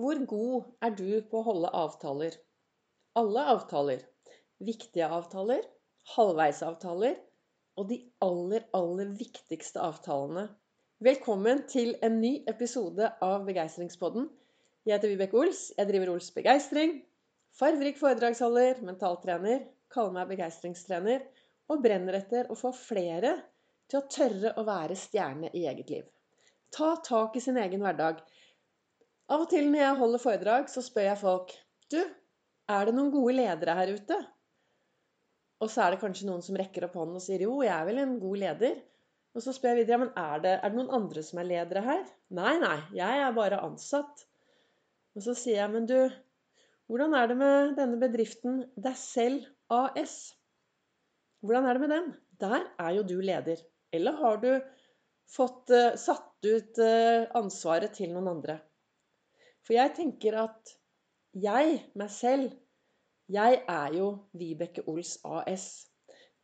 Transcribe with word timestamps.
Hvor 0.00 0.16
god 0.24 0.68
er 0.86 0.94
du 0.96 1.08
på 1.28 1.40
å 1.40 1.44
holde 1.44 1.70
avtaler? 1.76 2.36
Alle 3.20 3.42
avtaler. 3.52 4.00
Viktige 4.64 5.08
avtaler, 5.12 5.66
halvveisavtaler 6.14 7.18
og 7.76 7.90
de 7.90 7.98
aller, 8.24 8.64
aller 8.78 9.10
viktigste 9.18 9.82
avtalene. 9.84 10.46
Velkommen 11.04 11.66
til 11.68 11.92
en 12.06 12.16
ny 12.22 12.32
episode 12.48 13.10
av 13.26 13.44
Begeistringspodden. 13.50 14.30
Jeg 14.88 14.96
heter 14.96 15.12
Vibeke 15.12 15.36
Ols. 15.42 15.66
Jeg 15.76 15.90
driver 15.92 16.14
Ols 16.14 16.32
Begeistring. 16.38 16.96
Farverik 17.60 18.00
foredragsholder, 18.00 18.80
mentaltrener, 18.86 19.66
kaller 19.92 20.16
meg 20.16 20.32
begeistringstrener 20.32 21.28
og 21.68 21.84
brenner 21.84 22.22
etter 22.22 22.48
å 22.48 22.56
få 22.56 22.72
flere 22.72 23.36
til 23.90 24.00
å 24.00 24.06
tørre 24.08 24.56
å 24.56 24.64
være 24.64 24.96
stjerne 24.96 25.52
i 25.52 25.66
eget 25.68 25.92
liv. 25.92 26.08
Ta 26.72 26.94
tak 27.04 27.36
i 27.36 27.44
sin 27.44 27.60
egen 27.60 27.84
hverdag. 27.84 28.24
Av 29.30 29.44
og 29.44 29.50
til 29.50 29.68
når 29.70 29.82
jeg 29.84 29.98
holder 30.00 30.22
foredrag, 30.22 30.70
så 30.72 30.82
spør 30.82 31.06
jeg 31.12 31.20
folk 31.20 31.52
Du, 31.92 32.00
er 32.70 32.86
det 32.86 32.94
noen 32.96 33.12
gode 33.14 33.36
ledere 33.38 33.76
her 33.78 33.92
ute? 33.94 34.16
Og 35.60 35.70
så 35.70 35.84
er 35.84 35.94
det 35.94 36.00
kanskje 36.02 36.26
noen 36.26 36.42
som 36.42 36.56
rekker 36.58 36.86
opp 36.86 36.96
hånden 36.98 37.18
og 37.20 37.22
sier 37.22 37.44
jo, 37.44 37.60
jeg 37.62 37.74
er 37.74 37.86
vel 37.86 38.00
en 38.02 38.16
god 38.22 38.40
leder. 38.42 38.80
Og 39.36 39.44
så 39.44 39.54
spør 39.54 39.76
jeg 39.76 39.84
videre 39.84 40.00
men 40.02 40.10
er 40.18 40.42
det, 40.42 40.54
er 40.56 40.72
det 40.72 40.78
noen 40.78 40.94
andre 40.96 41.22
som 41.22 41.38
er 41.38 41.46
ledere 41.46 41.82
her. 41.84 42.02
Nei, 42.34 42.54
nei, 42.62 42.78
jeg 42.96 43.22
er 43.26 43.36
bare 43.36 43.60
ansatt. 43.62 44.24
Og 45.14 45.24
så 45.26 45.34
sier 45.38 45.60
jeg 45.60 45.72
men 45.74 45.86
du, 45.90 45.98
hvordan 46.90 47.14
er 47.14 47.30
det 47.30 47.36
med 47.38 47.76
denne 47.78 48.00
bedriften 48.00 48.64
deg 48.74 48.96
selv 48.98 49.46
AS? 49.70 50.16
Hvordan 51.44 51.68
er 51.68 51.78
det 51.78 51.84
med 51.84 51.94
den? 51.94 52.10
Der 52.42 52.64
er 52.82 52.96
jo 52.96 53.06
du 53.06 53.20
leder. 53.22 53.62
Eller 53.94 54.18
har 54.18 54.42
du 54.42 54.50
fått 55.30 55.70
uh, 55.70 55.94
satt 55.98 56.46
ut 56.46 56.82
uh, 56.82 57.30
ansvaret 57.38 57.94
til 57.94 58.10
noen 58.14 58.32
andre? 58.32 58.58
For 59.66 59.76
jeg 59.76 59.94
tenker 59.96 60.36
at 60.40 60.74
jeg, 61.36 61.78
meg 61.94 62.10
selv, 62.10 62.54
jeg 63.30 63.60
er 63.68 63.94
jo 63.94 64.06
Vibeke 64.34 64.82
Ols 64.90 65.18
AS. 65.24 65.66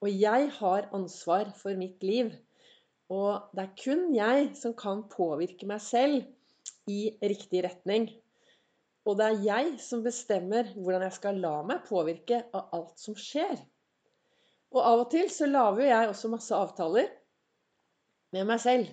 Og 0.04 0.12
jeg 0.12 0.50
har 0.58 0.90
ansvar 0.94 1.50
for 1.58 1.74
mitt 1.78 2.04
liv. 2.06 2.30
Og 3.10 3.48
det 3.54 3.64
er 3.64 3.74
kun 3.80 4.04
jeg 4.14 4.50
som 4.58 4.74
kan 4.78 5.04
påvirke 5.10 5.66
meg 5.66 5.82
selv 5.82 6.22
i 6.90 7.16
riktig 7.22 7.64
retning. 7.66 8.08
Og 9.06 9.18
det 9.18 9.26
er 9.26 9.42
jeg 9.44 9.72
som 9.82 10.02
bestemmer 10.02 10.72
hvordan 10.74 11.06
jeg 11.06 11.16
skal 11.18 11.40
la 11.42 11.56
meg 11.66 11.86
påvirke 11.86 12.42
av 12.54 12.74
alt 12.74 13.02
som 13.02 13.18
skjer. 13.18 13.58
Og 14.74 14.80
av 14.82 15.04
og 15.04 15.10
til 15.14 15.30
så 15.30 15.46
lager 15.46 15.84
jo 15.84 15.90
jeg 15.90 16.10
også 16.10 16.30
masse 16.32 16.54
avtaler 16.54 17.10
med 18.34 18.48
meg 18.50 18.62
selv. 18.62 18.90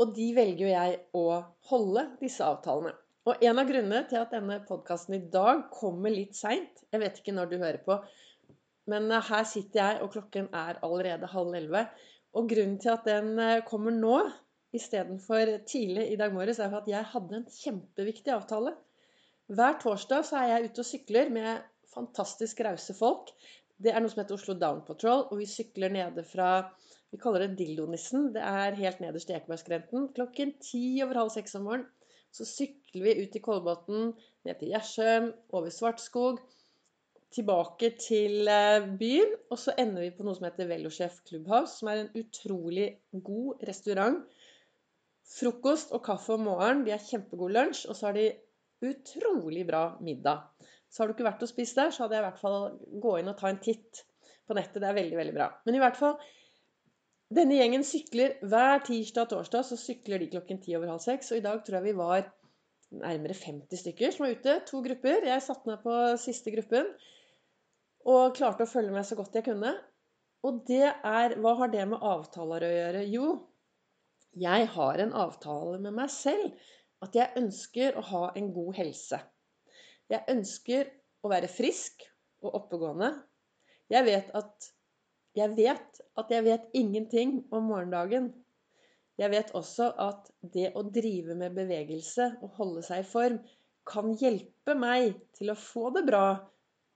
Og 0.00 0.14
de 0.16 0.28
velger 0.36 0.64
jo 0.64 0.70
jeg 0.72 0.98
å 1.18 1.24
holde, 1.68 2.06
disse 2.20 2.44
avtalene. 2.46 2.94
Og 3.28 3.44
en 3.46 3.60
av 3.60 3.68
grunnene 3.68 4.02
til 4.10 4.18
at 4.18 4.32
denne 4.34 4.58
podkasten 4.66 5.14
i 5.14 5.24
dag 5.30 5.68
kommer 5.70 6.10
litt 6.10 6.34
seint 6.34 6.80
Jeg 6.90 7.02
vet 7.04 7.20
ikke 7.20 7.34
når 7.36 7.52
du 7.52 7.60
hører 7.60 7.78
på, 7.84 8.00
men 8.90 9.10
eh, 9.12 9.28
her 9.28 9.44
sitter 9.46 9.78
jeg, 9.78 10.00
og 10.02 10.14
klokken 10.16 10.48
er 10.58 10.80
allerede 10.82 11.30
halv 11.30 11.54
elleve. 11.54 11.84
Og 12.34 12.48
grunnen 12.50 12.80
til 12.82 12.94
at 12.94 13.06
den 13.06 13.36
eh, 13.38 13.60
kommer 13.68 13.94
nå 13.94 14.16
istedenfor 14.74 15.58
tidlig 15.68 16.08
i 16.10 16.18
dag 16.18 16.32
morges, 16.34 16.58
er 16.58 16.72
for 16.72 16.82
at 16.82 16.90
jeg 16.90 17.10
hadde 17.12 17.38
en 17.38 17.48
kjempeviktig 17.52 18.32
avtale. 18.34 18.72
Hver 19.52 19.76
torsdag 19.82 20.24
så 20.26 20.40
er 20.40 20.48
jeg 20.48 20.70
ute 20.70 20.82
og 20.82 20.88
sykler 20.88 21.32
med 21.34 21.66
fantastisk 21.92 22.62
rause 22.64 22.96
folk. 22.96 23.34
Det 23.82 23.92
er 23.92 24.00
noe 24.00 24.10
som 24.10 24.22
heter 24.22 24.38
Oslo 24.38 24.56
Down 24.56 24.80
Patrol, 24.86 25.26
og 25.28 25.42
vi 25.42 25.48
sykler 25.50 25.92
nede 25.92 26.24
fra 26.24 26.48
vi 27.12 27.20
kaller 27.20 27.44
det 27.44 27.58
Dildonissen. 27.60 28.30
Det 28.34 28.42
er 28.42 28.78
helt 28.78 29.02
nederst 29.04 29.30
i 29.30 29.36
Ekebergskrenten. 29.36 30.10
Klokken 30.16 30.56
ti 30.64 30.84
over 31.04 31.20
halv 31.22 31.34
seks 31.34 31.58
om 31.58 31.68
morgenen 31.68 31.90
så 32.32 32.46
sykler 32.48 33.04
vi 33.04 33.14
ut 33.26 33.34
i 33.36 33.42
Kolbotn, 33.44 34.12
ned 34.46 34.58
til 34.58 34.72
Gjersjøen, 34.72 35.28
over 35.52 35.72
Svartskog, 35.72 36.40
tilbake 37.32 37.92
til 38.00 38.48
eh, 38.48 38.86
byen. 39.00 39.34
Og 39.52 39.60
så 39.60 39.74
ender 39.80 40.06
vi 40.06 40.14
på 40.16 40.24
noe 40.24 40.36
som 40.38 40.46
heter 40.48 40.68
Velosjef 40.70 41.20
Clubhouse, 41.28 41.78
som 41.78 41.90
er 41.92 42.02
en 42.02 42.14
utrolig 42.22 42.88
god 43.12 43.66
restaurant. 43.68 44.22
Frokost 45.32 45.92
og 45.96 46.02
kaffe 46.04 46.36
om 46.36 46.46
morgenen. 46.48 46.86
De 46.86 46.94
har 46.94 47.04
kjempegod 47.04 47.52
lunsj. 47.52 47.84
Og 47.88 47.98
så 47.98 48.08
har 48.08 48.16
de 48.16 48.30
utrolig 48.88 49.66
bra 49.68 49.84
middag. 50.04 50.48
Så 50.92 51.02
har 51.02 51.08
du 51.08 51.16
ikke 51.16 51.28
vært 51.28 51.44
og 51.44 51.48
spist 51.48 51.78
der, 51.78 51.92
så 51.92 52.04
hadde 52.04 52.18
jeg 52.18 52.24
i 52.24 52.26
hvert 52.26 52.40
fall 52.40 52.58
gå 53.00 53.14
inn 53.20 53.30
og 53.32 53.38
ta 53.38 53.48
en 53.48 53.60
titt 53.64 54.02
på 54.48 54.56
nettet. 54.56 54.80
Det 54.82 54.88
er 54.88 54.98
veldig, 54.98 55.18
veldig 55.20 55.36
bra. 55.36 55.52
Men 55.64 55.76
i 55.76 55.80
hvert 55.80 56.00
fall 56.00 56.16
denne 57.36 57.58
gjengen 57.58 57.84
sykler 57.86 58.36
hver 58.48 58.82
tirsdag 58.86 59.26
og 59.26 59.32
torsdag. 59.32 59.66
Så 59.68 59.78
sykler 59.80 60.22
de 60.22 60.30
klokken 60.32 60.60
ti 60.62 60.76
over 60.78 60.94
halv 60.94 61.04
seks. 61.04 61.32
Og 61.32 61.40
i 61.40 61.44
dag 61.44 61.62
tror 61.64 61.78
jeg 61.78 61.88
vi 61.90 61.96
var 61.98 62.26
nærmere 62.92 63.36
50 63.36 63.80
stykker 63.84 64.12
som 64.12 64.26
var 64.26 64.36
ute. 64.36 64.58
To 64.68 64.82
grupper. 64.84 65.28
Jeg 65.28 65.44
satte 65.44 65.70
meg 65.70 65.80
på 65.84 65.96
siste 66.20 66.52
gruppen 66.54 66.92
og 68.12 68.34
klarte 68.34 68.66
å 68.66 68.70
følge 68.70 68.94
med 68.94 69.06
så 69.06 69.16
godt 69.18 69.38
jeg 69.38 69.46
kunne. 69.46 69.72
Og 70.42 70.62
det 70.66 70.88
er 70.90 71.36
Hva 71.38 71.54
har 71.60 71.70
det 71.70 71.86
med 71.88 72.02
avtaler 72.02 72.66
å 72.66 72.70
gjøre? 72.72 73.02
Jo, 73.12 73.26
jeg 74.42 74.68
har 74.74 75.02
en 75.04 75.12
avtale 75.24 75.78
med 75.82 75.94
meg 76.00 76.10
selv. 76.10 76.56
At 77.02 77.16
jeg 77.18 77.34
ønsker 77.38 77.96
å 77.98 78.02
ha 78.12 78.22
en 78.38 78.52
god 78.54 78.76
helse. 78.78 79.18
Jeg 80.10 80.22
ønsker 80.30 80.90
å 81.22 81.30
være 81.32 81.50
frisk 81.50 82.04
og 82.42 82.54
oppegående. 82.60 83.10
Jeg 83.90 84.06
vet 84.06 84.30
at 84.38 84.68
jeg 85.38 85.54
vet 85.56 86.00
at 86.20 86.32
jeg 86.32 86.44
vet 86.44 86.68
ingenting 86.76 87.38
om 87.54 87.70
morgendagen. 87.70 88.30
Jeg 89.20 89.32
vet 89.32 89.52
også 89.56 89.90
at 90.00 90.28
det 90.54 90.72
å 90.76 90.84
drive 90.88 91.36
med 91.38 91.56
bevegelse 91.56 92.28
og 92.42 92.56
holde 92.58 92.84
seg 92.84 93.02
i 93.02 93.08
form 93.08 93.38
kan 93.88 94.12
hjelpe 94.18 94.76
meg 94.78 95.16
til 95.36 95.52
å 95.52 95.58
få 95.58 95.90
det 95.96 96.04
bra 96.06 96.26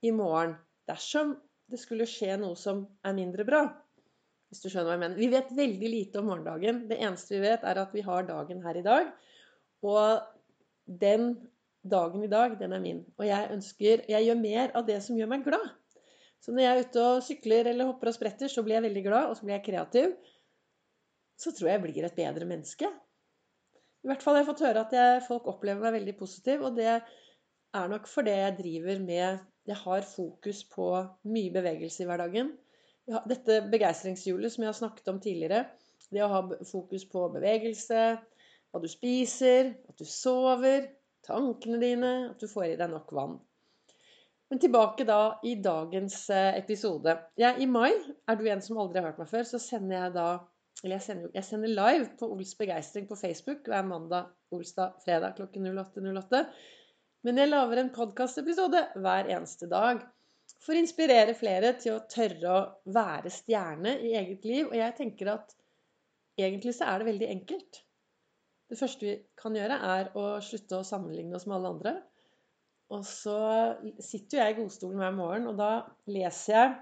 i 0.05 0.13
morgen 0.15 0.55
dersom 0.87 1.35
det 1.67 1.79
skulle 1.81 2.07
skje 2.07 2.37
noe 2.39 2.55
som 2.59 2.85
er 3.03 3.15
mindre 3.17 3.43
bra. 3.47 3.65
Hvis 4.47 4.63
du 4.63 4.69
skjønner 4.69 4.87
hva 4.87 4.95
jeg 4.95 5.03
mener. 5.03 5.19
Vi 5.19 5.27
vet 5.33 5.49
veldig 5.57 5.89
lite 5.91 6.21
om 6.21 6.29
morgendagen. 6.31 6.85
Det 6.87 7.01
eneste 7.03 7.35
vi 7.35 7.43
vet, 7.43 7.65
er 7.67 7.81
at 7.81 7.91
vi 7.91 8.05
har 8.05 8.27
dagen 8.29 8.61
her 8.63 8.79
i 8.79 8.85
dag. 8.85 9.09
Og 9.83 10.21
den 10.87 11.33
dagen 11.83 12.23
i 12.23 12.31
dag, 12.31 12.55
den 12.59 12.75
er 12.77 12.83
min. 12.83 13.01
Og 13.19 13.27
jeg 13.27 13.51
ønsker 13.57 14.05
Jeg 14.07 14.23
gjør 14.29 14.39
mer 14.39 14.71
av 14.79 14.87
det 14.87 15.01
som 15.03 15.19
gjør 15.19 15.33
meg 15.33 15.43
glad. 15.43 15.67
Så 16.43 16.53
når 16.53 16.63
jeg 16.63 16.71
er 16.71 16.87
ute 16.87 17.03
og 17.03 17.23
sykler 17.25 17.69
eller 17.71 17.89
hopper 17.89 18.11
og 18.11 18.15
spretter, 18.17 18.51
så 18.51 18.63
blir 18.65 18.77
jeg 18.77 18.87
veldig 18.87 19.03
glad, 19.07 19.29
og 19.29 19.37
så 19.37 19.47
blir 19.47 19.57
jeg 19.57 19.65
kreativ. 19.65 20.13
Så 21.37 21.53
tror 21.53 21.69
jeg 21.69 21.77
jeg 21.77 21.85
blir 21.85 22.07
et 22.07 22.17
bedre 22.17 22.47
menneske. 22.49 22.89
I 24.05 24.09
hvert 24.11 24.23
fall 24.23 24.37
har 24.37 24.43
jeg 24.43 24.49
fått 24.51 24.63
høre 24.63 24.83
at 24.85 24.93
jeg, 24.95 25.23
folk 25.27 25.49
opplever 25.51 25.83
meg 25.83 25.97
veldig 25.97 26.15
positiv, 26.19 26.63
og 26.67 26.77
det 26.77 26.87
er 26.93 27.91
nok 27.91 28.07
fordi 28.09 28.37
jeg 28.37 28.57
driver 28.61 29.03
med 29.03 29.45
Jeg 29.67 29.75
har 29.81 30.05
fokus 30.07 30.61
på 30.71 30.85
mye 31.27 31.51
bevegelse 31.51 32.03
i 32.03 32.07
hverdagen. 32.07 32.53
Dette 33.27 33.57
begeistringshjulet 33.71 34.53
som 34.53 34.63
jeg 34.63 34.69
har 34.71 34.77
snakket 34.77 35.11
om 35.11 35.19
tidligere, 35.19 35.65
det 36.11 36.23
å 36.23 36.29
ha 36.31 36.39
fokus 36.69 37.03
på 37.11 37.25
bevegelse, 37.33 38.03
hva 38.71 38.81
du 38.83 38.87
spiser, 38.91 39.73
at 39.89 39.99
du 39.99 40.07
sover, 40.07 40.87
tankene 41.27 41.79
dine, 41.83 42.13
at 42.31 42.39
du 42.39 42.47
får 42.47 42.69
i 42.69 42.79
deg 42.79 42.91
nok 42.93 43.11
vann. 43.15 43.35
Men 44.49 44.61
tilbake 44.63 45.03
da 45.07 45.39
i 45.43 45.55
dagens 45.59 46.29
eh, 46.31 46.57
episode. 46.59 47.17
Jeg, 47.39 47.59
I 47.59 47.67
mai, 47.67 47.91
er 48.27 48.37
du 48.39 48.45
en 48.47 48.63
som 48.63 48.79
aldri 48.79 49.01
har 49.01 49.09
hørt 49.09 49.19
meg 49.21 49.31
før, 49.31 49.47
så 49.47 49.59
sender 49.59 49.97
jeg 49.99 50.15
da 50.15 50.27
Eller 50.83 50.99
jeg 50.99 51.05
sender, 51.07 51.31
jeg 51.33 51.45
sender 51.47 51.71
live 51.73 52.09
på 52.19 52.27
Ols 52.35 52.53
begeistring 52.55 53.07
på 53.09 53.17
Facebook 53.17 53.65
hver 53.65 53.85
mandag, 53.87 54.27
olsdag, 54.53 54.99
fredag 55.03 55.33
klokken 55.39 55.65
08.08. 55.71 56.11
08. 56.21 56.43
Men 57.25 57.41
jeg 57.41 57.49
lager 57.49 57.81
en 57.81 57.89
podkastepisode 57.95 58.83
hver 59.01 59.31
eneste 59.33 59.67
dag 59.71 60.03
for 60.61 60.75
å 60.75 60.81
inspirere 60.83 61.33
flere 61.37 61.73
til 61.81 61.95
å 61.95 62.03
tørre 62.11 62.53
å 62.53 62.93
være 62.93 63.31
stjerne 63.33 63.97
i 64.05 64.13
eget 64.19 64.45
liv. 64.47 64.69
Og 64.69 64.77
jeg 64.77 64.95
tenker 64.99 65.33
at 65.33 65.55
egentlig 66.39 66.75
så 66.77 66.91
er 66.91 67.01
det 67.01 67.09
veldig 67.09 67.31
enkelt. 67.33 67.81
Det 68.67 68.77
første 68.79 69.07
vi 69.07 69.15
kan 69.39 69.55
gjøre, 69.55 69.79
er 69.97 70.11
å 70.19 70.27
slutte 70.43 70.79
å 70.79 70.87
sammenligne 70.87 71.37
oss 71.39 71.47
med 71.47 71.57
alle 71.57 71.73
andre. 71.73 71.95
Og 72.93 73.03
så 73.05 73.37
sitter 73.99 74.37
jo 74.37 74.43
jeg 74.43 74.53
i 74.53 74.57
godstolen 74.61 75.01
hver 75.01 75.15
morgen, 75.15 75.47
og 75.51 75.57
da 75.59 75.71
leser 76.07 76.53
jeg 76.53 76.75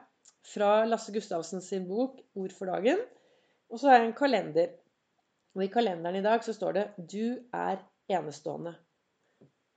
fra 0.45 0.69
Lasse 0.85 1.13
Gustavsen 1.13 1.61
sin 1.61 1.87
bok 1.89 2.19
'Ord 2.35 2.53
for 2.53 2.69
dagen'. 2.69 3.01
Og 3.69 3.79
så 3.79 3.89
har 3.89 3.97
jeg 3.97 4.07
en 4.07 4.19
kalender. 4.19 4.67
Og 5.55 5.63
i 5.63 5.71
kalenderen 5.73 6.15
i 6.15 6.21
dag 6.21 6.43
så 6.43 6.53
står 6.53 6.71
det 6.71 6.85
'Du 6.97 7.39
er 7.53 7.81
enestående'. 8.11 8.75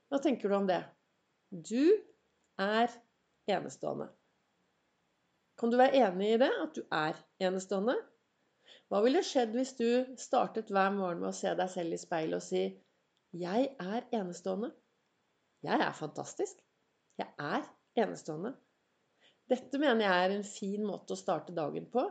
Hva 0.09 0.17
tenker 0.21 0.49
du 0.49 0.55
om 0.55 0.67
det? 0.67 0.83
Du 1.51 1.85
er 2.59 2.87
enestående. 3.47 4.09
Kan 5.57 5.71
du 5.71 5.77
være 5.77 5.95
enig 5.95 6.33
i 6.33 6.37
det? 6.37 6.51
At 6.61 6.75
du 6.75 6.83
er 6.91 7.17
enestående? 7.39 7.95
Hva 8.89 9.01
ville 9.01 9.23
skjedd 9.25 9.53
hvis 9.57 9.73
du 9.77 10.15
startet 10.17 10.69
hver 10.73 10.93
morgen 10.93 11.19
med 11.23 11.29
å 11.29 11.37
se 11.37 11.51
deg 11.57 11.69
selv 11.69 11.93
i 11.93 11.97
speilet 11.97 12.37
og 12.37 12.45
si 12.45 12.63
'Jeg 13.33 13.75
er 13.79 14.01
enestående'? 14.13 14.71
Jeg 15.65 15.81
er 15.83 15.93
fantastisk. 15.95 16.59
Jeg 17.19 17.27
er 17.35 17.65
enestående. 17.99 18.53
Dette 19.49 19.81
mener 19.81 20.05
jeg 20.05 20.25
er 20.25 20.33
en 20.35 20.45
fin 20.47 20.85
måte 20.85 21.15
å 21.15 21.19
starte 21.19 21.55
dagen 21.55 21.89
på. 21.91 22.05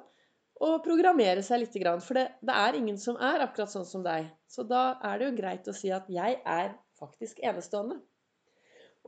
Og 0.58 0.82
programmere 0.82 1.44
seg 1.46 1.62
litt. 1.62 1.76
For 2.04 2.18
det, 2.18 2.26
det, 2.42 2.54
er 2.54 2.76
ingen 2.76 2.98
som 2.98 3.16
er 3.22 3.44
akkurat 3.44 3.70
sånn 3.72 3.86
som 3.86 4.02
deg. 4.04 4.26
Så 4.50 4.66
da 4.66 4.98
er 5.06 5.20
det 5.20 5.28
jo 5.28 5.36
greit 5.38 5.70
å 5.70 5.76
si 5.76 5.92
at 5.94 6.08
'jeg 6.10 6.40
er 6.44 6.74
faktisk 6.98 7.38
enestående. 7.46 8.00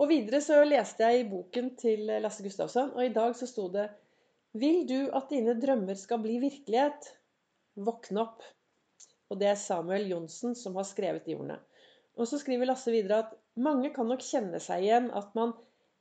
Og 0.01 0.09
videre 0.09 0.41
så 0.41 0.63
leste 0.65 1.05
jeg 1.05 1.21
i 1.21 1.29
boken 1.29 1.75
til 1.77 2.07
Lasse 2.23 2.45
Gustavsson, 2.47 2.95
og 2.95 3.05
i 3.05 3.13
dag 3.13 3.35
så 3.37 3.49
sto 3.51 3.69
det 3.69 3.91
Vil 4.55 4.87
du 4.87 5.11
at 5.15 5.29
dine 5.31 5.55
drømmer 5.61 5.95
skal 5.95 6.23
bli 6.23 6.39
virkelighet? 6.43 7.11
Våkne 7.77 8.23
opp. 8.23 8.47
Og 9.31 9.39
det 9.39 9.51
er 9.51 9.59
Samuel 9.59 10.09
Johnsen 10.11 10.57
som 10.59 10.79
har 10.79 10.87
skrevet 10.89 11.27
de 11.27 11.37
ordene. 11.37 11.59
Og 12.19 12.27
så 12.27 12.39
skriver 12.39 12.67
Lasse 12.67 12.91
videre 12.91 13.21
at 13.25 13.37
mange 13.57 13.91
kan 13.95 14.09
nok 14.09 14.23
kjenne 14.25 14.61
seg 14.63 14.85
igjen 14.85 15.11
at 15.17 15.35
man 15.39 15.55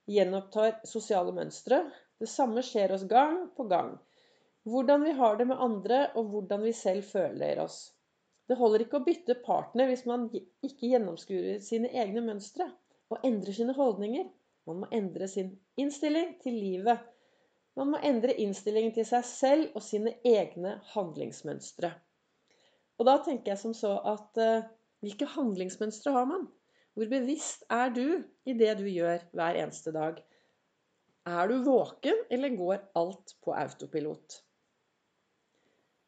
gjenopptar 0.10 0.80
sosiale 0.88 1.34
mønstre. 1.36 1.84
Det 2.20 2.30
samme 2.30 2.64
skjer 2.66 2.94
oss 2.96 3.06
gang 3.10 3.48
på 3.56 3.66
gang. 3.72 3.96
Hvordan 4.70 5.06
vi 5.08 5.14
har 5.18 5.38
det 5.40 5.48
med 5.50 5.62
andre, 5.64 6.02
og 6.20 6.34
hvordan 6.34 6.66
vi 6.66 6.74
selv 6.76 7.08
føler 7.08 7.62
oss. 7.64 7.80
Det 8.50 8.58
holder 8.58 8.84
ikke 8.84 9.00
å 9.00 9.06
bytte 9.06 9.38
partner 9.46 9.90
hvis 9.90 10.06
man 10.10 10.28
ikke 10.34 10.90
gjennomskuer 10.90 11.62
sine 11.64 11.92
egne 11.94 12.24
mønstre 12.26 12.66
og 13.14 13.26
endrer 13.26 13.56
sine 13.56 13.76
holdninger. 13.78 14.26
Man 14.70 14.84
må 14.84 14.90
endre 14.94 15.30
sin 15.30 15.54
innstilling 15.80 16.36
til 16.44 16.58
livet. 16.58 17.02
Man 17.78 17.94
må 17.94 18.02
endre 18.06 18.36
innstillingen 18.42 18.94
til 18.96 19.06
seg 19.08 19.26
selv 19.26 19.78
og 19.78 19.86
sine 19.86 20.16
egne 20.28 20.76
handlingsmønstre. 20.94 21.94
Og 23.00 23.08
da 23.08 23.20
tenker 23.24 23.54
jeg 23.54 23.62
som 23.62 23.76
så 23.78 23.94
at 24.12 24.42
uh, 24.42 24.66
hvilke 25.06 25.30
handlingsmønstre 25.38 26.12
har 26.12 26.26
man? 26.28 26.50
Hvor 26.98 27.10
bevisst 27.12 27.66
er 27.72 27.92
du 27.96 28.06
i 28.50 28.56
det 28.58 28.76
du 28.80 28.86
gjør 28.90 29.24
hver 29.38 29.58
eneste 29.62 29.94
dag? 29.96 30.20
Er 31.30 31.52
du 31.52 31.60
våken, 31.66 32.24
eller 32.34 32.56
går 32.58 32.80
alt 33.00 33.36
på 33.46 33.54
autopilot? 33.54 34.40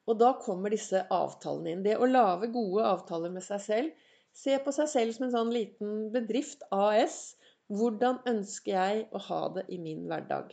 Og 0.09 0.17
da 0.19 0.31
kommer 0.41 0.73
disse 0.73 1.03
avtalene 1.13 1.75
inn. 1.75 1.83
Det 1.85 1.97
å 1.97 2.09
lage 2.09 2.49
gode 2.53 2.87
avtaler 2.89 3.33
med 3.33 3.45
seg 3.45 3.61
selv. 3.65 4.07
Se 4.33 4.57
på 4.63 4.73
seg 4.75 4.89
selv 4.89 5.15
som 5.15 5.27
en 5.27 5.35
sånn 5.35 5.53
liten 5.53 6.07
bedrift, 6.15 6.65
AS. 6.73 7.35
Hvordan 7.71 8.19
ønsker 8.27 8.73
jeg 8.75 9.05
å 9.15 9.21
ha 9.29 9.41
det 9.55 9.67
i 9.71 9.77
min 9.79 10.07
hverdag? 10.09 10.51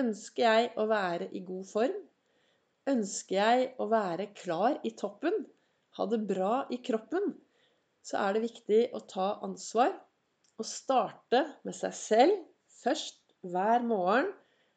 Ønsker 0.00 0.46
jeg 0.46 0.70
å 0.80 0.86
være 0.90 1.28
i 1.34 1.42
god 1.44 1.66
form? 1.68 1.98
Ønsker 2.90 3.40
jeg 3.40 3.68
å 3.80 3.88
være 3.90 4.30
klar 4.38 4.78
i 4.84 4.94
toppen? 4.96 5.44
ha 5.96 6.06
det 6.10 6.20
bra 6.28 6.54
i 6.74 6.80
kroppen, 6.82 7.34
så 8.04 8.20
er 8.20 8.36
det 8.36 8.44
viktig 8.44 8.80
å 8.96 9.00
ta 9.08 9.28
ansvar 9.46 9.94
og 10.60 10.68
starte 10.68 11.40
med 11.64 11.76
seg 11.76 11.94
selv 11.96 12.42
først 12.82 13.20
hver 13.44 13.84
morgen 13.86 14.30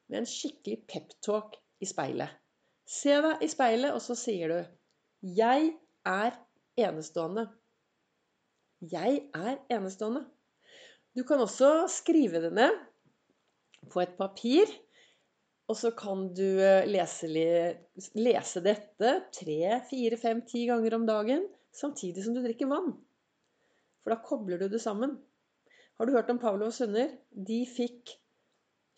med 0.07 0.21
en 0.21 0.29
skikkelig 0.29 0.79
peptalk 0.87 1.57
i 1.83 1.89
speilet. 1.89 2.31
Se 2.87 3.13
deg 3.23 3.43
i 3.43 3.49
speilet, 3.51 3.91
og 3.91 4.01
så 4.01 4.15
sier 4.15 4.53
du 4.53 4.59
'Jeg 5.35 5.73
er 6.05 6.31
enestående'. 6.79 7.49
Jeg 8.81 9.29
er 9.35 9.57
enestående. 9.69 10.25
Du 11.15 11.23
kan 11.23 11.39
også 11.39 11.87
skrive 11.89 12.41
det 12.41 12.53
ned 12.53 12.73
på 13.91 14.01
et 14.01 14.15
papir 14.17 14.71
og 15.67 15.75
så 15.75 15.91
kan 15.97 16.29
du 16.35 16.45
eh, 16.63 16.87
lese, 16.87 17.27
lese 18.15 18.63
dette 18.63 19.13
tre, 19.35 19.59
fire, 19.89 20.19
fem, 20.19 20.41
ti 20.47 20.63
ganger 20.69 20.95
om 20.95 21.07
dagen 21.07 21.43
samtidig 21.75 22.23
som 22.23 22.35
du 22.35 22.41
drikker 22.43 22.69
vann. 22.71 22.93
For 24.07 24.15
da 24.15 24.23
kobler 24.23 24.61
du 24.61 24.69
det 24.71 24.79
sammen. 24.79 25.17
Har 25.99 26.07
du 26.07 26.13
hørt 26.15 26.29
om 26.31 26.37
Pavlovs 26.39 26.77
hunder? 26.79 27.09
De 27.27 27.57
fikk 27.67 28.13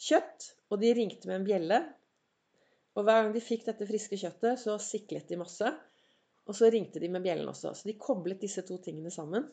kjøtt, 0.06 0.52
og 0.70 0.84
de 0.84 0.92
ringte 0.94 1.26
med 1.26 1.40
en 1.40 1.48
bjelle. 1.48 1.80
Og 2.94 3.08
hver 3.08 3.24
gang 3.24 3.32
de 3.34 3.42
fikk 3.42 3.66
dette 3.66 3.88
friske 3.90 4.20
kjøttet, 4.22 4.62
så 4.62 4.76
siklet 4.78 5.26
de 5.34 5.40
masse. 5.42 5.72
Og 6.46 6.54
så 6.60 6.70
ringte 6.70 7.02
de 7.02 7.10
med 7.10 7.26
bjellen 7.26 7.50
også. 7.50 7.74
Så 7.74 7.90
de 7.90 7.98
koblet 7.98 8.46
disse 8.46 8.62
to 8.70 8.78
tingene 8.86 9.10
sammen. 9.10 9.50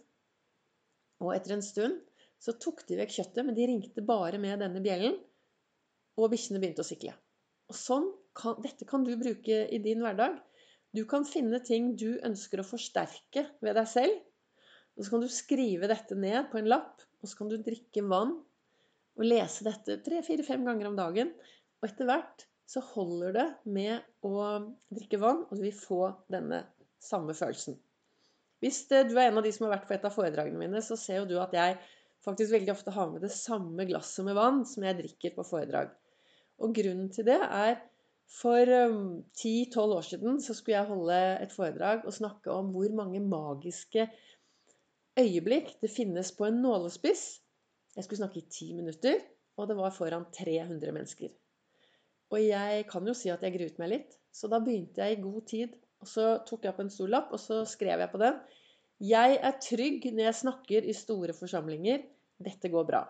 Og 1.24 1.32
etter 1.32 1.56
en 1.56 1.64
stund 1.64 2.04
så 2.36 2.58
tok 2.60 2.84
de 2.84 3.00
vekk 3.00 3.16
kjøttet, 3.16 3.42
men 3.48 3.56
de 3.56 3.70
ringte 3.72 4.04
bare 4.04 4.36
med 4.36 4.60
denne 4.60 4.84
bjellen 4.84 5.16
og 6.20 6.34
bikkjene 6.36 6.60
begynte 6.60 6.84
å 6.84 6.90
sikle. 6.92 7.16
Og 7.72 7.80
sånn 7.80 8.12
kan, 8.36 8.60
Dette 8.60 8.84
kan 8.84 9.08
du 9.08 9.14
bruke 9.16 9.64
i 9.72 9.80
din 9.80 10.04
hverdag. 10.04 10.36
Du 10.92 11.06
kan 11.08 11.24
finne 11.24 11.64
ting 11.64 11.94
du 11.96 12.10
ønsker 12.20 12.60
å 12.60 12.70
forsterke 12.76 13.48
ved 13.64 13.80
deg 13.80 13.94
selv. 13.96 14.24
Og 14.96 15.04
så 15.04 15.12
kan 15.12 15.24
du 15.24 15.30
skrive 15.32 15.88
dette 15.90 16.16
ned 16.18 16.50
på 16.52 16.60
en 16.60 16.70
lapp, 16.72 17.04
og 17.20 17.28
så 17.28 17.40
kan 17.40 17.50
du 17.52 17.58
drikke 17.60 18.04
vann 18.08 18.36
og 19.16 19.24
lese 19.24 19.64
dette 19.66 19.98
tre-fire-fem 20.04 20.64
ganger 20.66 20.90
om 20.90 20.96
dagen. 20.98 21.32
Og 21.80 21.88
etter 21.88 22.08
hvert 22.08 22.46
så 22.66 22.82
holder 22.94 23.34
det 23.36 23.46
med 23.76 24.26
å 24.26 24.46
drikke 24.92 25.20
vann, 25.22 25.44
og 25.46 25.54
du 25.54 25.64
vil 25.64 25.76
få 25.76 26.08
denne 26.32 26.64
samme 27.02 27.36
følelsen. 27.36 27.76
Hvis 28.64 28.86
du 28.88 28.96
er 28.96 29.28
en 29.28 29.38
av 29.38 29.44
de 29.44 29.52
som 29.52 29.66
har 29.66 29.76
vært 29.76 29.88
på 29.88 29.94
et 29.96 30.06
av 30.08 30.14
foredragene 30.14 30.60
mine, 30.60 30.80
så 30.82 30.96
ser 30.98 31.20
jo 31.20 31.28
du 31.28 31.36
at 31.42 31.52
jeg 31.54 31.76
faktisk 32.24 32.54
veldig 32.54 32.72
ofte 32.72 32.94
har 32.94 33.10
med 33.12 33.22
det 33.22 33.32
samme 33.34 33.84
glasset 33.88 34.24
med 34.26 34.36
vann 34.38 34.64
som 34.68 34.86
jeg 34.86 34.98
drikker 34.98 35.36
på 35.36 35.44
foredrag. 35.46 35.92
Og 36.64 36.72
grunnen 36.76 37.10
til 37.12 37.28
det 37.28 37.38
er 37.44 37.76
for 38.32 38.66
10-12 38.66 39.76
um, 39.76 39.92
år 39.98 40.06
siden 40.08 40.40
så 40.42 40.56
skulle 40.56 40.80
jeg 40.80 40.88
holde 40.88 41.18
et 41.44 41.52
foredrag 41.54 42.06
og 42.08 42.16
snakke 42.16 42.50
om 42.50 42.72
hvor 42.74 42.90
mange 42.96 43.20
magiske 43.22 44.08
øyeblikk 45.20 45.74
det 45.82 45.92
finnes 45.92 46.32
på 46.36 46.46
en 46.48 46.60
nålespiss. 46.62 47.24
Jeg 47.96 48.04
skulle 48.04 48.20
snakke 48.20 48.42
i 48.42 48.48
ti 48.52 48.72
minutter, 48.76 49.20
og 49.56 49.68
det 49.70 49.76
var 49.78 49.94
foran 49.94 50.28
300 50.36 50.92
mennesker. 50.92 51.32
Og 52.34 52.42
jeg 52.42 52.86
kan 52.90 53.06
jo 53.06 53.14
si 53.16 53.30
at 53.32 53.44
jeg 53.46 53.54
gruet 53.54 53.78
meg 53.80 53.92
litt, 53.92 54.16
så 54.34 54.50
da 54.52 54.60
begynte 54.60 55.02
jeg 55.02 55.16
i 55.16 55.22
god 55.22 55.46
tid. 55.48 55.76
Og 56.02 56.10
så 56.10 56.26
tok 56.44 56.66
jeg 56.66 56.74
opp 56.74 56.82
en 56.82 56.92
stor 56.92 57.12
lapp, 57.12 57.30
og 57.32 57.40
så 57.40 57.62
skrev 57.68 58.02
jeg 58.02 58.12
på 58.12 58.20
den 58.20 58.40
Jeg 59.00 59.38
er 59.44 59.60
trygg 59.62 60.08
når 60.10 60.24
jeg 60.26 60.40
snakker 60.42 60.88
i 60.88 60.96
store 60.96 61.36
forsamlinger. 61.36 62.04
Dette 62.36 62.68
går 62.72 62.84
bra. 62.88 63.06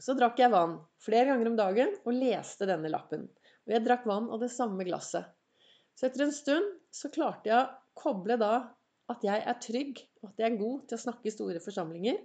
Så 0.00 0.14
drakk 0.16 0.38
jeg 0.40 0.52
vann 0.52 0.78
flere 1.04 1.28
ganger 1.28 1.50
om 1.50 1.58
dagen 1.58 1.92
og 2.06 2.16
leste 2.16 2.68
denne 2.68 2.88
lappen. 2.92 3.26
Og 3.68 3.74
jeg 3.74 3.84
drakk 3.84 4.06
vann 4.08 4.30
av 4.32 4.40
det 4.40 4.48
samme 4.54 4.86
glasset. 4.88 5.28
Så 5.92 6.08
etter 6.08 6.24
en 6.24 6.32
stund 6.32 6.70
så 6.96 7.10
klarte 7.12 7.50
jeg 7.50 7.58
å 7.60 8.00
koble 8.00 8.38
da 8.40 8.54
at 9.10 9.24
jeg 9.26 9.42
er 9.42 9.60
trygg, 9.62 10.00
og 10.22 10.30
at 10.30 10.42
jeg 10.42 10.52
er 10.52 10.60
god 10.60 10.86
til 10.88 10.96
å 10.96 11.04
snakke 11.04 11.28
i 11.28 11.34
store 11.34 11.62
forsamlinger, 11.62 12.20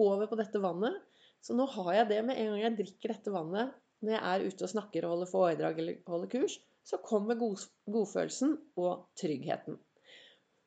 over 0.00 0.28
på 0.30 0.38
dette 0.40 0.60
vannet. 0.62 0.98
Så 1.44 1.54
nå 1.58 1.66
har 1.74 1.92
jeg 1.98 2.10
det 2.12 2.20
med 2.26 2.38
en 2.38 2.52
gang 2.52 2.62
jeg 2.62 2.76
drikker 2.80 3.12
dette 3.14 3.34
vannet 3.34 3.72
når 4.02 4.14
jeg 4.16 4.22
er 4.32 4.44
ute 4.48 4.66
og 4.66 4.72
snakker 4.72 5.04
og 5.06 5.14
holder 5.14 5.30
foredrag 5.30 5.78
eller 5.78 5.98
holder 6.10 6.30
kurs, 6.32 6.56
så 6.82 6.98
kommer 7.06 7.38
god, 7.38 7.60
godfølelsen 7.86 8.56
og 8.82 9.04
tryggheten. 9.18 9.76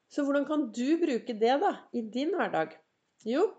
Så 0.08 0.24
hvordan 0.24 0.46
kan 0.48 0.70
du 0.72 0.96
bruke 1.02 1.36
det 1.36 1.56
da 1.60 1.72
i 1.92 2.04
din 2.14 2.32
hverdag? 2.38 2.78
Jo, 3.28 3.50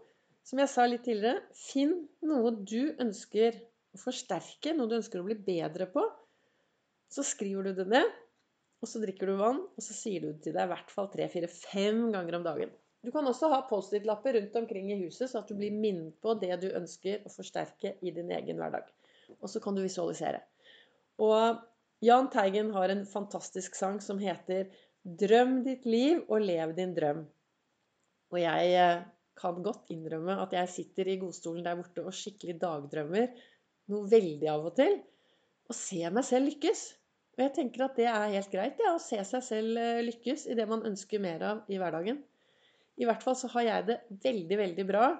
som 0.46 0.62
jeg 0.62 0.72
sa 0.72 0.86
litt 0.88 1.04
tidligere, 1.04 1.42
finn 1.58 2.06
noe 2.24 2.54
du 2.62 2.94
ønsker 3.02 3.58
å 3.92 4.00
forsterke, 4.00 4.72
noe 4.72 4.88
du 4.88 4.96
ønsker 5.00 5.20
å 5.20 5.26
bli 5.26 5.36
bedre 5.36 5.88
på. 5.92 6.04
Så 7.12 7.26
skriver 7.26 7.68
du 7.68 7.82
det 7.82 7.88
ned, 7.90 8.14
og 8.86 8.90
så 8.90 9.02
drikker 9.02 9.26
du 9.26 9.38
vann, 9.40 9.62
og 9.66 9.82
så 9.82 9.94
sier 9.96 10.22
du 10.22 10.28
det 10.30 10.44
til 10.44 10.54
deg 10.54 10.68
i 10.68 10.70
hvert 10.70 10.92
fall 10.94 11.08
tre-fire-fem 11.10 12.04
ganger 12.14 12.38
om 12.38 12.44
dagen. 12.46 12.74
Du 13.02 13.10
kan 13.14 13.26
også 13.26 13.50
ha 13.50 13.60
Post-It-lapper 13.66 14.36
rundt 14.38 14.54
omkring 14.58 14.92
i 14.94 14.98
huset, 15.00 15.28
så 15.30 15.42
at 15.42 15.50
du 15.50 15.58
blir 15.58 15.74
minnet 15.74 16.14
på 16.22 16.36
det 16.38 16.54
du 16.62 16.68
ønsker 16.70 17.26
å 17.26 17.32
forsterke 17.34 17.96
i 18.02 18.12
din 18.14 18.30
egen 18.34 18.62
hverdag. 18.62 18.86
Og 19.40 19.50
så 19.50 19.62
kan 19.62 19.74
du 19.74 19.82
visualisere. 19.82 20.40
Og 21.22 21.58
Jahn 22.06 22.30
Teigen 22.30 22.70
har 22.74 22.92
en 22.92 23.04
fantastisk 23.08 23.74
sang 23.78 23.98
som 24.04 24.22
heter 24.22 24.70
'Drøm 25.06 25.62
ditt 25.66 25.86
liv 25.86 26.22
og 26.26 26.42
lev 26.42 26.74
din 26.78 26.94
drøm'. 26.94 27.26
Og 28.34 28.38
jeg 28.42 28.72
eh, 28.74 29.04
kan 29.38 29.62
godt 29.62 29.90
innrømme 29.94 30.38
at 30.42 30.52
jeg 30.52 30.72
sitter 30.72 31.08
i 31.08 31.18
godstolen 31.20 31.64
der 31.64 31.78
borte 31.78 32.02
og 32.02 32.14
skikkelig 32.14 32.58
dagdrømmer 32.62 33.28
noe 33.92 34.10
veldig 34.10 34.48
av 34.50 34.66
og 34.70 34.74
til. 34.78 34.98
Og 35.70 35.74
ser 35.78 36.14
meg 36.14 36.26
selv 36.26 36.50
lykkes. 36.50 36.86
Og 37.36 37.44
jeg 37.44 37.52
tenker 37.58 37.84
at 37.84 37.98
det 37.98 38.06
er 38.08 38.30
helt 38.32 38.52
greit, 38.52 38.78
ja, 38.80 38.94
å 38.96 39.02
se 39.02 39.18
seg 39.28 39.42
selv 39.44 39.80
eh, 39.80 40.04
lykkes 40.06 40.46
i 40.48 40.56
det 40.56 40.64
man 40.70 40.86
ønsker 40.88 41.20
mer 41.20 41.42
av 41.44 41.72
i 41.72 41.80
hverdagen. 41.80 42.22
I 42.96 43.04
hvert 43.04 43.24
fall 43.24 43.36
så 43.36 43.50
har 43.52 43.66
jeg 43.66 43.88
det 43.90 43.96
veldig, 44.22 44.56
veldig 44.62 44.86
bra 44.88 45.10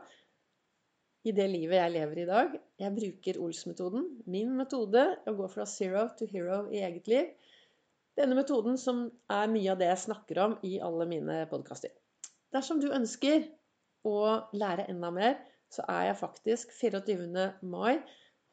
i 1.27 1.35
det 1.37 1.45
livet 1.51 1.77
jeg 1.77 1.93
lever 1.93 2.23
i 2.23 2.29
dag. 2.29 2.57
Jeg 2.81 2.95
bruker 2.97 3.41
Ols-metoden, 3.43 4.07
min 4.33 4.55
metode, 4.57 5.03
å 5.29 5.35
gå 5.37 5.49
fra 5.53 5.67
zero 5.69 6.07
to 6.17 6.29
hero 6.31 6.63
i 6.73 6.81
eget 6.87 7.11
liv. 7.11 7.53
Denne 8.17 8.39
metoden 8.39 8.79
som 8.81 9.05
er 9.29 9.51
mye 9.53 9.75
av 9.75 9.81
det 9.83 9.91
jeg 9.91 10.05
snakker 10.07 10.41
om 10.41 10.57
i 10.65 10.79
alle 10.81 11.05
mine 11.11 11.43
podkaster. 11.51 11.93
Dersom 12.55 12.81
du 12.81 12.89
ønsker 12.95 13.45
å 14.09 14.17
lære 14.57 14.87
enda 14.89 15.11
mer, 15.13 15.37
så 15.69 15.85
er 15.91 16.13
jeg 16.13 16.21
faktisk 16.23 16.73
24. 16.79 17.51
mai 17.67 17.99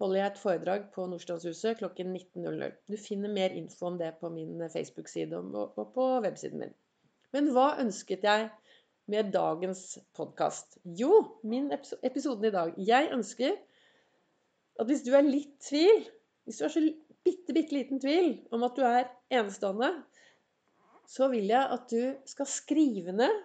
holder 0.02 0.20
jeg 0.20 0.32
et 0.32 0.42
foredrag 0.42 0.88
på 0.96 1.06
Nordstrandshuset 1.10 1.78
klokken 1.80 2.16
19.00. 2.16 2.74
Du 2.90 2.98
finner 2.98 3.34
mer 3.34 3.54
info 3.56 3.92
om 3.92 4.00
det 4.00 4.16
på 4.22 4.32
min 4.34 4.64
Facebook-side 4.74 5.38
og 5.38 5.94
på 5.96 6.08
websiden 6.26 6.64
min. 6.64 6.74
Men 7.34 7.52
hva 7.54 7.74
ønsket 7.82 8.26
jeg 8.26 8.50
med 9.10 9.32
dagens 9.34 10.00
podkast? 10.18 10.78
Jo, 10.86 11.40
min 11.44 11.72
episoden 11.74 12.50
i 12.50 12.54
dag. 12.54 12.74
Jeg 12.78 13.10
ønsker 13.14 13.56
at 14.80 14.90
hvis 14.90 15.06
du 15.06 15.14
er 15.14 15.26
litt 15.26 15.56
tvil, 15.62 16.06
hvis 16.46 16.60
du 16.60 16.66
har 16.66 16.74
så 16.74 16.84
bitte, 17.24 17.54
bitte 17.56 17.76
liten 17.76 18.02
tvil 18.04 18.36
om 18.54 18.66
at 18.66 18.78
du 18.78 18.86
er 18.88 19.10
enestående, 19.34 19.92
så 21.10 21.30
vil 21.32 21.50
jeg 21.52 21.64
at 21.78 21.90
du 21.92 22.30
skal 22.30 22.50
skrive 22.50 23.16
ned 23.16 23.42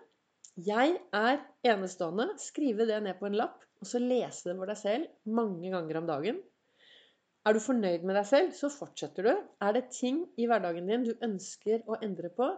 Jeg 0.59 0.97
er 1.14 1.37
enestående. 1.71 2.33
Skrive 2.43 2.87
det 2.88 2.97
ned 3.02 3.19
på 3.21 3.28
en 3.28 3.37
lapp, 3.38 3.62
og 3.78 3.88
så 3.90 4.00
lese 4.02 4.50
det 4.50 4.56
for 4.58 4.70
deg 4.70 4.78
selv 4.80 5.35
mange 5.38 5.70
ganger 5.73 6.00
om 6.00 6.08
dagen. 6.08 6.40
Er 7.47 7.54
du 7.54 7.62
fornøyd 7.62 8.04
med 8.04 8.18
deg 8.18 8.26
selv, 8.28 8.50
så 8.56 8.70
fortsetter 8.73 9.28
du. 9.28 9.32
Er 9.64 9.75
det 9.76 9.88
ting 9.94 10.25
i 10.37 10.49
hverdagen 10.50 10.90
din 10.90 11.06
du 11.06 11.14
ønsker 11.25 11.85
å 11.88 11.99
endre 12.04 12.30
på, 12.35 12.50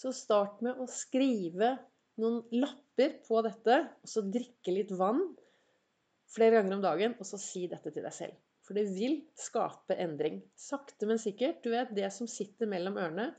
så 0.00 0.12
start 0.16 0.62
med 0.64 0.78
å 0.80 0.86
skrive 0.88 1.74
noen 2.20 2.40
lapper 2.62 3.18
på 3.26 3.42
dette, 3.44 3.80
og 4.00 4.12
så 4.12 4.22
drikke 4.24 4.72
litt 4.72 4.94
vann 4.96 5.20
flere 6.30 6.60
ganger 6.60 6.78
om 6.78 6.84
dagen, 6.84 7.16
og 7.18 7.26
så 7.26 7.40
si 7.42 7.66
dette 7.68 7.92
til 7.92 8.06
deg 8.06 8.14
selv. 8.14 8.38
For 8.64 8.78
det 8.78 8.86
vil 8.94 9.18
skape 9.34 9.96
endring. 9.98 10.38
Sakte, 10.54 11.08
men 11.10 11.18
sikkert. 11.18 11.58
Du 11.64 11.72
vet, 11.74 11.90
det 11.96 12.06
som 12.14 12.28
sitter 12.30 12.70
mellom 12.70 13.00
ørene, 13.02 13.32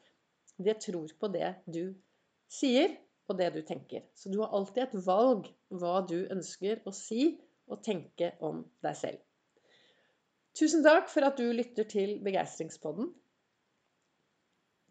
det 0.61 0.81
tror 0.83 1.13
på 1.17 1.29
det 1.31 1.53
du 1.71 1.95
sier, 2.51 2.97
og 3.31 3.39
det 3.39 3.49
du 3.55 3.61
tenker. 3.65 4.05
Så 4.15 4.31
du 4.31 4.39
har 4.41 4.53
alltid 4.55 4.83
et 4.83 4.99
valg 5.07 5.49
hva 5.81 6.01
du 6.07 6.19
ønsker 6.33 6.83
å 6.85 6.93
si 6.95 7.33
og 7.71 7.81
tenke 7.85 8.33
om 8.43 8.65
deg 8.83 8.97
selv. 8.99 9.21
Tusen 10.57 10.83
takk 10.83 11.07
for 11.07 11.23
at 11.23 11.39
du 11.39 11.47
lytter 11.55 11.87
til 11.87 12.17
Begeistringspodden. 12.23 13.11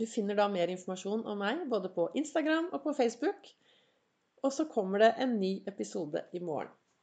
Du 0.00 0.06
finner 0.08 0.38
da 0.38 0.46
mer 0.48 0.72
informasjon 0.72 1.26
om 1.28 1.42
meg 1.42 1.66
både 1.68 1.90
på 1.92 2.08
Instagram 2.16 2.70
og 2.72 2.80
på 2.86 2.96
Facebook. 2.96 3.50
Og 4.40 4.54
så 4.56 4.64
kommer 4.72 5.02
det 5.04 5.10
en 5.20 5.36
ny 5.36 5.58
episode 5.68 6.22
i 6.32 6.40
morgen. 6.40 6.72